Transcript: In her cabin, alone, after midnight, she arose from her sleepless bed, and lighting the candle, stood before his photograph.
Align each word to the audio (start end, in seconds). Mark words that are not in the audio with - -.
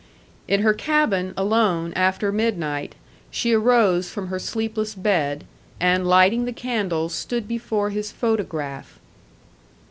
In 0.47 0.61
her 0.63 0.73
cabin, 0.73 1.31
alone, 1.37 1.93
after 1.93 2.31
midnight, 2.31 2.95
she 3.29 3.53
arose 3.53 4.09
from 4.09 4.29
her 4.29 4.39
sleepless 4.39 4.95
bed, 4.95 5.43
and 5.79 6.07
lighting 6.07 6.45
the 6.45 6.53
candle, 6.53 7.07
stood 7.07 7.47
before 7.47 7.91
his 7.91 8.11
photograph. 8.11 8.99